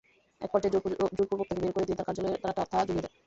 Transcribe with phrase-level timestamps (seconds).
[0.41, 0.73] একপর্যায়ে
[0.73, 3.13] জোরপূর্বক তাঁকে বের করে দিয়ে তাঁর কার্যালয়ে তাঁরা তালা ঝুলিয়ে দেন।